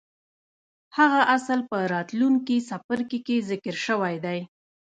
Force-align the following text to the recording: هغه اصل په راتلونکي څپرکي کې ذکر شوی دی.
هغه 0.97 1.21
اصل 1.35 1.59
په 1.69 1.77
راتلونکي 1.93 2.57
څپرکي 2.67 3.19
کې 3.27 3.45
ذکر 3.49 3.75
شوی 3.85 4.15
دی. 4.25 4.39